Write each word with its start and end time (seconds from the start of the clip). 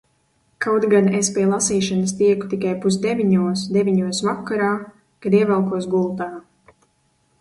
Kaut 0.65 0.85
gan 0.93 1.09
es 1.17 1.27
pie 1.35 1.43
lasīšanas 1.49 2.15
tieku 2.21 2.49
tikai 2.53 2.73
pusdeviņos– 2.85 3.67
deviņos 3.77 4.23
vakarā, 4.31 4.71
kad 5.27 5.41
ievelkos 5.43 5.91
gultā. 5.93 6.31